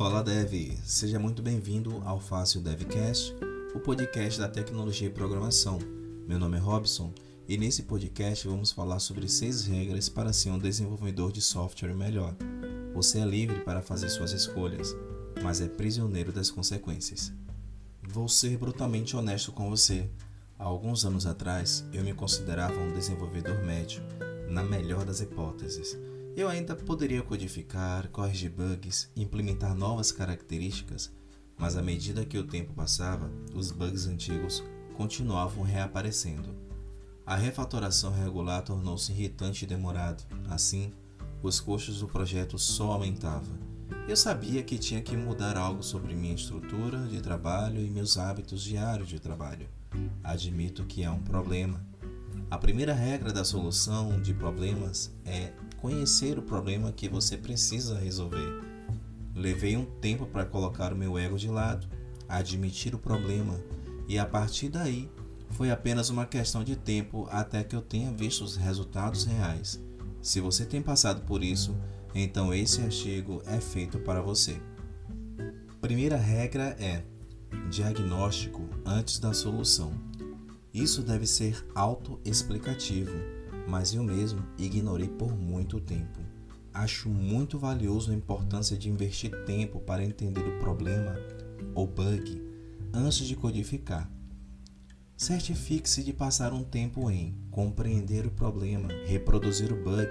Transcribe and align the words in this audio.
Fala 0.00 0.22
Dev, 0.22 0.78
seja 0.82 1.18
muito 1.18 1.42
bem-vindo 1.42 2.00
ao 2.06 2.18
Fácil 2.18 2.62
Devcast, 2.62 3.34
o 3.74 3.80
podcast 3.80 4.40
da 4.40 4.48
tecnologia 4.48 5.08
e 5.08 5.12
programação. 5.12 5.78
Meu 6.26 6.38
nome 6.38 6.56
é 6.56 6.58
Robson 6.58 7.12
e 7.46 7.58
nesse 7.58 7.82
podcast 7.82 8.48
vamos 8.48 8.72
falar 8.72 8.98
sobre 8.98 9.28
seis 9.28 9.66
regras 9.66 10.08
para 10.08 10.32
ser 10.32 10.52
um 10.52 10.58
desenvolvedor 10.58 11.30
de 11.30 11.42
software 11.42 11.92
melhor. 11.92 12.34
Você 12.94 13.18
é 13.18 13.26
livre 13.26 13.60
para 13.60 13.82
fazer 13.82 14.08
suas 14.08 14.32
escolhas, 14.32 14.96
mas 15.42 15.60
é 15.60 15.68
prisioneiro 15.68 16.32
das 16.32 16.50
consequências. 16.50 17.30
Vou 18.02 18.26
ser 18.26 18.56
brutalmente 18.56 19.14
honesto 19.14 19.52
com 19.52 19.68
você. 19.68 20.08
Há 20.58 20.64
alguns 20.64 21.04
anos 21.04 21.26
atrás, 21.26 21.84
eu 21.92 22.02
me 22.02 22.14
considerava 22.14 22.80
um 22.80 22.94
desenvolvedor 22.94 23.62
médio, 23.66 24.02
na 24.48 24.62
melhor 24.62 25.04
das 25.04 25.20
hipóteses. 25.20 25.94
Eu 26.36 26.48
ainda 26.48 26.76
poderia 26.76 27.22
codificar, 27.22 28.08
corrigir 28.08 28.50
bugs, 28.50 29.10
implementar 29.16 29.74
novas 29.74 30.12
características, 30.12 31.12
mas 31.58 31.76
à 31.76 31.82
medida 31.82 32.24
que 32.24 32.38
o 32.38 32.46
tempo 32.46 32.72
passava, 32.72 33.30
os 33.54 33.70
bugs 33.70 34.06
antigos 34.06 34.62
continuavam 34.94 35.62
reaparecendo. 35.62 36.54
A 37.26 37.36
refatoração 37.36 38.12
regular 38.12 38.62
tornou-se 38.62 39.12
irritante 39.12 39.64
e 39.64 39.68
demorado. 39.68 40.24
Assim, 40.48 40.92
os 41.42 41.60
custos 41.60 42.00
do 42.00 42.08
projeto 42.08 42.58
só 42.58 42.92
aumentavam. 42.92 43.58
Eu 44.08 44.16
sabia 44.16 44.62
que 44.62 44.78
tinha 44.78 45.02
que 45.02 45.16
mudar 45.16 45.56
algo 45.56 45.82
sobre 45.82 46.14
minha 46.14 46.34
estrutura 46.34 46.98
de 47.06 47.20
trabalho 47.20 47.80
e 47.80 47.90
meus 47.90 48.16
hábitos 48.16 48.62
diários 48.62 49.08
de 49.08 49.18
trabalho. 49.18 49.68
Admito 50.22 50.84
que 50.84 51.02
é 51.02 51.10
um 51.10 51.20
problema. 51.20 51.84
A 52.50 52.58
primeira 52.58 52.92
regra 52.92 53.32
da 53.32 53.44
solução 53.44 54.20
de 54.20 54.34
problemas 54.34 55.12
é 55.24 55.52
conhecer 55.80 56.38
o 56.38 56.42
problema 56.42 56.92
que 56.92 57.08
você 57.08 57.36
precisa 57.36 57.98
resolver. 57.98 58.62
Levei 59.34 59.76
um 59.76 59.84
tempo 59.84 60.26
para 60.26 60.44
colocar 60.44 60.92
o 60.92 60.96
meu 60.96 61.18
ego 61.18 61.38
de 61.38 61.48
lado, 61.48 61.86
admitir 62.28 62.94
o 62.94 62.98
problema, 62.98 63.60
e 64.06 64.18
a 64.18 64.26
partir 64.26 64.68
daí 64.68 65.10
foi 65.50 65.70
apenas 65.70 66.10
uma 66.10 66.26
questão 66.26 66.62
de 66.62 66.76
tempo 66.76 67.26
até 67.30 67.64
que 67.64 67.74
eu 67.74 67.82
tenha 67.82 68.12
visto 68.12 68.44
os 68.44 68.56
resultados 68.56 69.24
reais. 69.24 69.80
Se 70.20 70.40
você 70.40 70.64
tem 70.64 70.82
passado 70.82 71.22
por 71.22 71.42
isso, 71.42 71.74
então 72.14 72.52
esse 72.52 72.80
artigo 72.80 73.42
é 73.46 73.60
feito 73.60 73.98
para 73.98 74.20
você. 74.20 74.60
Primeira 75.80 76.16
regra 76.16 76.76
é 76.78 77.02
diagnóstico 77.70 78.68
antes 78.84 79.18
da 79.18 79.32
solução. 79.32 79.92
Isso 80.72 81.02
deve 81.02 81.26
ser 81.26 81.64
autoexplicativo 81.74 83.39
mas 83.70 83.94
eu 83.94 84.02
mesmo 84.02 84.44
ignorei 84.58 85.08
por 85.08 85.32
muito 85.32 85.80
tempo. 85.80 86.18
Acho 86.74 87.08
muito 87.08 87.56
valioso 87.56 88.10
a 88.10 88.14
importância 88.14 88.76
de 88.76 88.90
investir 88.90 89.30
tempo 89.44 89.78
para 89.80 90.04
entender 90.04 90.40
o 90.40 90.58
problema 90.58 91.16
ou 91.74 91.86
bug 91.86 92.42
antes 92.92 93.26
de 93.26 93.36
codificar. 93.36 94.10
Certifique-se 95.16 96.02
de 96.02 96.12
passar 96.12 96.52
um 96.52 96.64
tempo 96.64 97.10
em 97.10 97.36
compreender 97.50 98.26
o 98.26 98.30
problema, 98.30 98.88
reproduzir 99.06 99.72
o 99.72 99.82
bug 99.84 100.08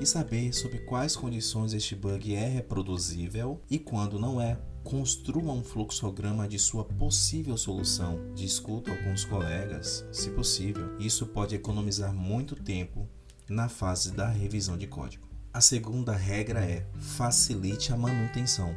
e 0.00 0.04
saber 0.04 0.52
sob 0.52 0.78
quais 0.80 1.16
condições 1.16 1.72
este 1.72 1.94
bug 1.94 2.34
é 2.34 2.46
reproduzível 2.46 3.60
e 3.70 3.78
quando 3.78 4.18
não 4.18 4.40
é. 4.40 4.58
Construa 4.88 5.52
um 5.52 5.62
fluxograma 5.62 6.48
de 6.48 6.58
sua 6.58 6.82
possível 6.82 7.58
solução. 7.58 8.32
Discuta 8.34 8.90
os 9.12 9.22
colegas, 9.22 10.02
se 10.10 10.30
possível. 10.30 10.98
Isso 10.98 11.26
pode 11.26 11.54
economizar 11.54 12.14
muito 12.14 12.56
tempo 12.56 13.06
na 13.50 13.68
fase 13.68 14.12
da 14.12 14.26
revisão 14.26 14.78
de 14.78 14.86
código. 14.86 15.28
A 15.52 15.60
segunda 15.60 16.16
regra 16.16 16.64
é 16.64 16.86
facilite 16.98 17.92
a 17.92 17.98
manutenção. 17.98 18.74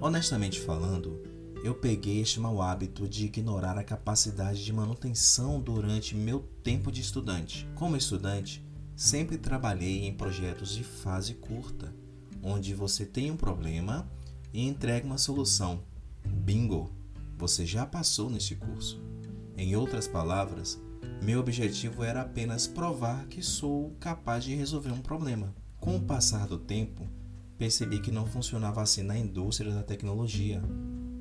Honestamente 0.00 0.58
falando, 0.58 1.22
eu 1.62 1.74
peguei 1.74 2.22
este 2.22 2.40
mau 2.40 2.62
hábito 2.62 3.06
de 3.06 3.26
ignorar 3.26 3.76
a 3.76 3.84
capacidade 3.84 4.64
de 4.64 4.72
manutenção 4.72 5.60
durante 5.60 6.16
meu 6.16 6.40
tempo 6.62 6.90
de 6.90 7.02
estudante. 7.02 7.68
Como 7.74 7.98
estudante, 7.98 8.64
sempre 8.96 9.36
trabalhei 9.36 10.06
em 10.06 10.14
projetos 10.14 10.74
de 10.74 10.82
fase 10.82 11.34
curta, 11.34 11.94
onde 12.42 12.72
você 12.72 13.04
tem 13.04 13.30
um 13.30 13.36
problema 13.36 14.10
e 14.54 14.66
entregue 14.66 15.04
uma 15.04 15.18
solução. 15.18 15.82
Bingo! 16.24 16.90
Você 17.36 17.66
já 17.66 17.84
passou 17.84 18.30
neste 18.30 18.54
curso. 18.54 19.02
Em 19.56 19.74
outras 19.74 20.06
palavras, 20.06 20.80
meu 21.20 21.40
objetivo 21.40 22.04
era 22.04 22.22
apenas 22.22 22.68
provar 22.68 23.26
que 23.26 23.42
sou 23.42 23.90
capaz 23.98 24.44
de 24.44 24.54
resolver 24.54 24.92
um 24.92 25.00
problema. 25.00 25.52
Com 25.80 25.96
o 25.96 26.00
passar 26.00 26.46
do 26.46 26.56
tempo, 26.56 27.04
percebi 27.58 28.00
que 28.00 28.12
não 28.12 28.26
funcionava 28.26 28.80
assim 28.80 29.02
na 29.02 29.18
indústria 29.18 29.72
da 29.72 29.82
tecnologia. 29.82 30.62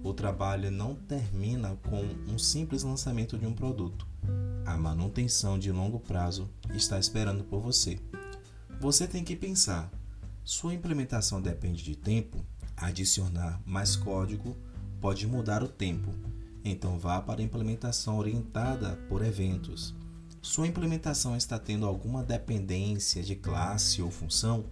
O 0.03 0.13
trabalho 0.13 0.69
não 0.69 0.93
termina 0.93 1.75
com 1.89 2.03
um 2.31 2.37
simples 2.37 2.83
lançamento 2.83 3.37
de 3.37 3.47
um 3.47 3.53
produto. 3.53 4.07
A 4.65 4.77
manutenção 4.77 5.57
de 5.57 5.71
longo 5.71 5.99
prazo 5.99 6.49
está 6.75 6.99
esperando 6.99 7.43
por 7.43 7.59
você. 7.59 7.99
Você 8.79 9.07
tem 9.07 9.23
que 9.23 9.35
pensar: 9.35 9.91
sua 10.43 10.73
implementação 10.73 11.41
depende 11.41 11.83
de 11.83 11.95
tempo? 11.95 12.45
Adicionar 12.77 13.61
mais 13.65 13.95
código 13.95 14.57
pode 14.99 15.27
mudar 15.27 15.63
o 15.63 15.67
tempo, 15.67 16.13
então 16.63 16.97
vá 16.97 17.21
para 17.21 17.41
a 17.41 17.43
implementação 17.43 18.17
orientada 18.17 18.95
por 19.07 19.23
eventos. 19.23 19.93
Sua 20.41 20.67
implementação 20.67 21.37
está 21.37 21.57
tendo 21.57 21.85
alguma 21.85 22.23
dependência 22.23 23.23
de 23.23 23.35
classe 23.35 24.01
ou 24.01 24.11
função? 24.11 24.65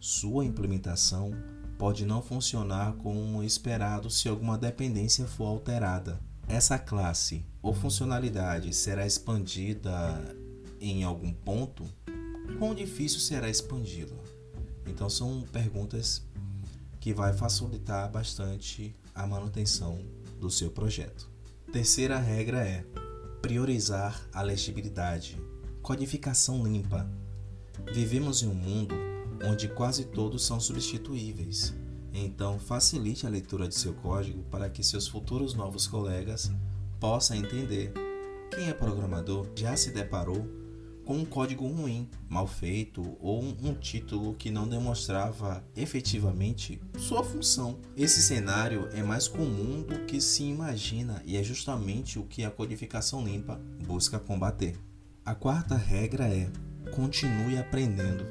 Sua 0.00 0.44
implementação 0.44 1.32
pode 1.78 2.06
não 2.06 2.22
funcionar 2.22 2.94
como 2.94 3.42
esperado 3.42 4.08
se 4.08 4.28
alguma 4.28 4.56
dependência 4.56 5.26
for 5.26 5.46
alterada. 5.46 6.20
Essa 6.46 6.78
classe 6.78 7.44
ou 7.62 7.74
funcionalidade 7.74 8.72
será 8.74 9.06
expandida 9.06 10.34
em 10.80 11.04
algum 11.04 11.32
ponto? 11.32 11.84
Quão 12.58 12.74
difícil 12.74 13.18
será 13.20 13.48
expandi-la? 13.48 14.16
Então 14.86 15.08
são 15.08 15.42
perguntas 15.52 16.22
que 17.04 17.12
vai 17.12 17.34
facilitar 17.34 18.10
bastante 18.10 18.96
a 19.14 19.26
manutenção 19.26 20.00
do 20.40 20.50
seu 20.50 20.70
projeto. 20.70 21.30
Terceira 21.70 22.18
regra 22.18 22.66
é 22.66 22.82
priorizar 23.42 24.26
a 24.32 24.40
legibilidade, 24.40 25.38
codificação 25.82 26.66
limpa. 26.66 27.06
Vivemos 27.92 28.42
em 28.42 28.48
um 28.48 28.54
mundo 28.54 28.94
onde 29.44 29.68
quase 29.68 30.06
todos 30.06 30.46
são 30.46 30.58
substituíveis. 30.58 31.74
Então, 32.10 32.58
facilite 32.58 33.26
a 33.26 33.28
leitura 33.28 33.68
de 33.68 33.74
seu 33.74 33.92
código 33.92 34.42
para 34.44 34.70
que 34.70 34.82
seus 34.82 35.06
futuros 35.06 35.52
novos 35.52 35.86
colegas 35.86 36.50
possam 36.98 37.36
entender. 37.36 37.92
Quem 38.50 38.70
é 38.70 38.72
programador 38.72 39.46
já 39.54 39.76
se 39.76 39.90
deparou 39.90 40.48
com 41.04 41.16
um 41.16 41.24
código 41.24 41.66
ruim, 41.66 42.08
mal 42.28 42.46
feito 42.46 43.16
ou 43.20 43.42
um 43.42 43.74
título 43.74 44.34
que 44.34 44.50
não 44.50 44.66
demonstrava 44.66 45.64
efetivamente 45.76 46.80
sua 46.98 47.22
função. 47.22 47.78
Esse 47.96 48.22
cenário 48.22 48.88
é 48.92 49.02
mais 49.02 49.28
comum 49.28 49.82
do 49.82 50.00
que 50.06 50.20
se 50.20 50.44
imagina 50.44 51.22
e 51.24 51.36
é 51.36 51.42
justamente 51.42 52.18
o 52.18 52.24
que 52.24 52.44
a 52.44 52.50
codificação 52.50 53.24
limpa 53.24 53.60
busca 53.86 54.18
combater. 54.18 54.76
A 55.24 55.34
quarta 55.34 55.76
regra 55.76 56.26
é: 56.26 56.50
continue 56.94 57.58
aprendendo. 57.58 58.26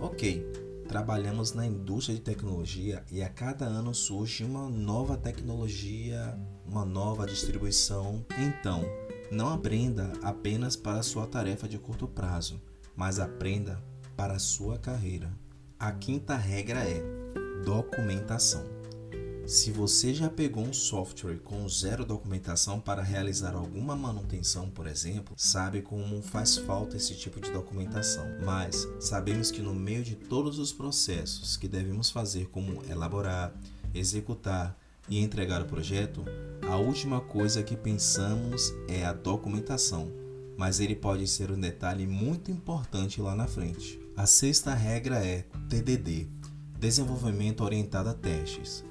Ok, 0.00 0.44
trabalhamos 0.88 1.52
na 1.52 1.66
indústria 1.66 2.16
de 2.16 2.22
tecnologia 2.22 3.02
e 3.10 3.22
a 3.22 3.28
cada 3.28 3.64
ano 3.64 3.94
surge 3.94 4.44
uma 4.44 4.68
nova 4.68 5.16
tecnologia, 5.16 6.38
uma 6.66 6.84
nova 6.84 7.26
distribuição. 7.26 8.24
Então, 8.38 8.84
não 9.30 9.52
aprenda 9.52 10.12
apenas 10.22 10.76
para 10.76 11.02
sua 11.02 11.26
tarefa 11.26 11.68
de 11.68 11.78
curto 11.78 12.06
prazo, 12.06 12.60
mas 12.96 13.18
aprenda 13.18 13.82
para 14.16 14.38
sua 14.38 14.78
carreira. 14.78 15.32
A 15.78 15.92
quinta 15.92 16.36
regra 16.36 16.80
é 16.80 17.02
documentação. 17.64 18.64
Se 19.46 19.70
você 19.70 20.14
já 20.14 20.30
pegou 20.30 20.64
um 20.64 20.72
software 20.72 21.38
com 21.38 21.68
zero 21.68 22.02
documentação 22.02 22.80
para 22.80 23.02
realizar 23.02 23.54
alguma 23.54 23.94
manutenção, 23.94 24.70
por 24.70 24.86
exemplo, 24.86 25.34
sabe 25.36 25.82
como 25.82 26.22
faz 26.22 26.56
falta 26.56 26.96
esse 26.96 27.14
tipo 27.14 27.38
de 27.40 27.50
documentação. 27.50 28.24
Mas 28.42 28.88
sabemos 28.98 29.50
que 29.50 29.60
no 29.60 29.74
meio 29.74 30.02
de 30.02 30.16
todos 30.16 30.58
os 30.58 30.72
processos 30.72 31.58
que 31.58 31.68
devemos 31.68 32.10
fazer, 32.10 32.46
como 32.48 32.82
elaborar, 32.90 33.52
executar 33.92 34.78
e 35.08 35.20
entregar 35.20 35.62
o 35.62 35.66
projeto, 35.66 36.24
a 36.68 36.76
última 36.76 37.20
coisa 37.20 37.62
que 37.62 37.76
pensamos 37.76 38.72
é 38.88 39.04
a 39.04 39.12
documentação, 39.12 40.10
mas 40.56 40.80
ele 40.80 40.94
pode 40.94 41.26
ser 41.26 41.50
um 41.50 41.60
detalhe 41.60 42.06
muito 42.06 42.50
importante 42.50 43.20
lá 43.20 43.34
na 43.34 43.46
frente. 43.46 44.00
A 44.16 44.26
sexta 44.26 44.72
regra 44.74 45.24
é 45.24 45.44
TDD 45.68 46.28
Desenvolvimento 46.78 47.64
Orientado 47.64 48.10
a 48.10 48.14
Testes. 48.14 48.84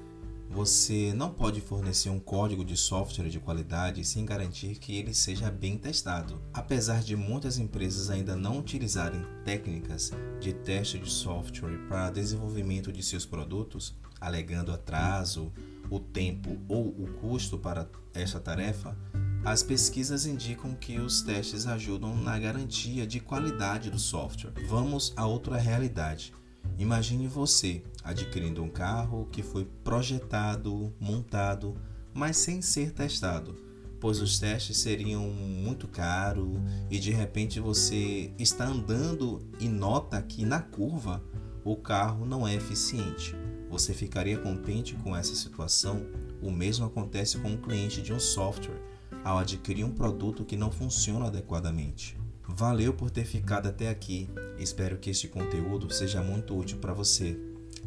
Você 0.50 1.12
não 1.14 1.30
pode 1.30 1.60
fornecer 1.60 2.10
um 2.10 2.20
código 2.20 2.64
de 2.64 2.76
software 2.76 3.28
de 3.28 3.40
qualidade 3.40 4.04
sem 4.04 4.24
garantir 4.24 4.78
que 4.78 4.96
ele 4.96 5.12
seja 5.12 5.50
bem 5.50 5.76
testado. 5.76 6.40
Apesar 6.52 7.02
de 7.02 7.16
muitas 7.16 7.58
empresas 7.58 8.10
ainda 8.10 8.36
não 8.36 8.58
utilizarem 8.58 9.24
técnicas 9.44 10.12
de 10.40 10.52
teste 10.52 10.98
de 10.98 11.10
software 11.10 11.78
para 11.88 12.10
desenvolvimento 12.10 12.92
de 12.92 13.02
seus 13.02 13.26
produtos, 13.26 13.94
alegando 14.20 14.72
atraso, 14.72 15.52
o 15.90 15.98
tempo 15.98 16.58
ou 16.68 16.88
o 16.88 17.06
custo 17.20 17.58
para 17.58 17.88
esta 18.12 18.40
tarefa, 18.40 18.96
as 19.44 19.62
pesquisas 19.62 20.24
indicam 20.24 20.74
que 20.74 20.98
os 20.98 21.20
testes 21.20 21.66
ajudam 21.66 22.16
na 22.16 22.38
garantia 22.38 23.06
de 23.06 23.20
qualidade 23.20 23.90
do 23.90 23.98
software. 23.98 24.54
Vamos 24.66 25.12
a 25.16 25.26
outra 25.26 25.58
realidade. 25.58 26.32
Imagine 26.78 27.28
você 27.28 27.82
adquirindo 28.02 28.62
um 28.62 28.70
carro 28.70 29.28
que 29.30 29.42
foi 29.42 29.66
projetado, 29.84 30.92
montado, 30.98 31.76
mas 32.12 32.38
sem 32.38 32.62
ser 32.62 32.92
testado, 32.92 33.54
pois 34.00 34.20
os 34.20 34.38
testes 34.38 34.78
seriam 34.78 35.24
muito 35.28 35.86
caros 35.88 36.58
e 36.90 36.98
de 36.98 37.10
repente 37.10 37.60
você 37.60 38.32
está 38.38 38.66
andando 38.66 39.46
e 39.60 39.68
nota 39.68 40.20
que 40.22 40.44
na 40.44 40.60
curva 40.60 41.22
o 41.64 41.76
carro 41.76 42.24
não 42.24 42.46
é 42.46 42.54
eficiente. 42.54 43.34
Você 43.74 43.92
ficaria 43.92 44.38
contente 44.38 44.94
com 44.94 45.16
essa 45.16 45.34
situação? 45.34 46.06
O 46.40 46.48
mesmo 46.48 46.86
acontece 46.86 47.38
com 47.38 47.48
um 47.48 47.56
cliente 47.56 48.00
de 48.00 48.12
um 48.12 48.20
software 48.20 48.80
ao 49.24 49.36
adquirir 49.36 49.82
um 49.82 49.90
produto 49.90 50.44
que 50.44 50.56
não 50.56 50.70
funciona 50.70 51.26
adequadamente. 51.26 52.16
Valeu 52.46 52.94
por 52.94 53.10
ter 53.10 53.24
ficado 53.24 53.66
até 53.66 53.88
aqui. 53.88 54.30
Espero 54.56 54.96
que 54.96 55.10
este 55.10 55.26
conteúdo 55.26 55.92
seja 55.92 56.22
muito 56.22 56.56
útil 56.56 56.78
para 56.78 56.92
você. 56.94 57.36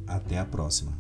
Até 0.06 0.38
a 0.38 0.46
próxima. 0.46 0.92